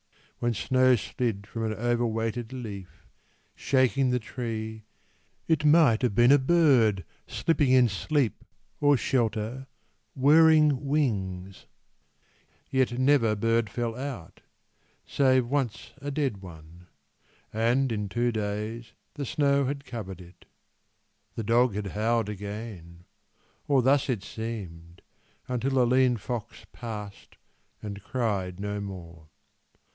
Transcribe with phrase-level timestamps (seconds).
[0.39, 3.05] When snow slid from an overweighted leaf,
[3.53, 4.85] Shaking the tree,
[5.47, 8.43] it might have been a bird Slipping in sleep
[8.79, 9.67] or shelter,
[10.15, 11.67] whirring wings;
[12.71, 14.41] Yet never bird fell out,
[15.05, 16.87] save once a dead one
[17.53, 20.45] And in two days the snow had covered it.
[21.35, 23.05] The dog had howled again
[23.67, 25.03] or thus it seemed
[25.47, 27.37] Until a lean fox passed
[27.83, 29.27] and cried no more.